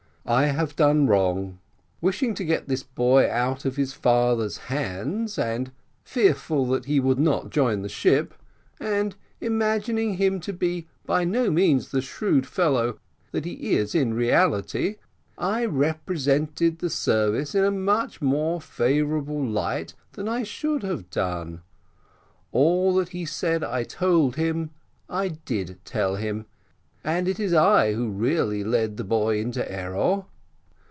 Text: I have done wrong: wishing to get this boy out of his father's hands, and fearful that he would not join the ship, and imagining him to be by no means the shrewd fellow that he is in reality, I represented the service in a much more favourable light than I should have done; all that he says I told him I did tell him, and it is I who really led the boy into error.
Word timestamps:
I 0.23 0.45
have 0.45 0.75
done 0.75 1.07
wrong: 1.07 1.57
wishing 1.99 2.35
to 2.35 2.45
get 2.45 2.67
this 2.67 2.83
boy 2.83 3.29
out 3.29 3.65
of 3.65 3.75
his 3.75 3.91
father's 3.93 4.57
hands, 4.69 5.39
and 5.39 5.71
fearful 6.03 6.67
that 6.67 6.85
he 6.85 6.99
would 6.99 7.17
not 7.17 7.49
join 7.49 7.81
the 7.81 7.89
ship, 7.89 8.35
and 8.79 9.15
imagining 9.41 10.13
him 10.17 10.39
to 10.41 10.53
be 10.53 10.87
by 11.07 11.23
no 11.23 11.49
means 11.49 11.89
the 11.89 12.01
shrewd 12.03 12.45
fellow 12.45 12.99
that 13.31 13.45
he 13.45 13.73
is 13.73 13.95
in 13.95 14.13
reality, 14.13 14.97
I 15.39 15.65
represented 15.65 16.79
the 16.79 16.91
service 16.91 17.55
in 17.55 17.63
a 17.63 17.71
much 17.71 18.21
more 18.21 18.61
favourable 18.61 19.43
light 19.43 19.95
than 20.13 20.29
I 20.29 20.43
should 20.43 20.83
have 20.83 21.09
done; 21.09 21.61
all 22.51 22.93
that 22.93 23.09
he 23.09 23.25
says 23.25 23.63
I 23.63 23.83
told 23.83 24.35
him 24.35 24.69
I 25.09 25.29
did 25.29 25.79
tell 25.83 26.15
him, 26.17 26.45
and 27.03 27.27
it 27.27 27.39
is 27.39 27.51
I 27.51 27.93
who 27.93 28.07
really 28.11 28.63
led 28.63 28.95
the 28.97 29.03
boy 29.03 29.39
into 29.39 29.69
error. 29.71 30.23